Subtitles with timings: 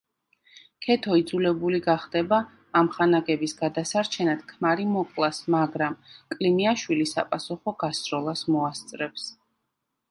[0.85, 2.39] ქეთო იძულებული გახდება
[2.81, 6.01] ამხანაგების გადასარჩენად ქმარი მოკლას, მაგრამ
[6.37, 9.33] კლიმიაშვილი საპასუხო გასროლას მოასწრებს.